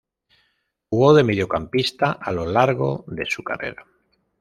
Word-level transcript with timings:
Jugó 0.89 1.13
de 1.13 1.23
mediocampista 1.23 2.11
a 2.11 2.31
lo 2.31 2.47
largo 2.47 3.05
de 3.07 3.27
su 3.27 3.43
carrera. 3.43 3.85